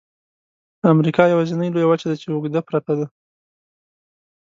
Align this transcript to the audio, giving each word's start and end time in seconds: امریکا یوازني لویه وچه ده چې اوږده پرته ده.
امریکا 0.93 1.23
یوازني 1.27 1.67
لویه 1.73 1.87
وچه 1.89 2.07
ده 2.09 2.15
چې 2.21 2.25
اوږده 2.29 2.61
پرته 2.67 2.93
ده. 2.99 3.05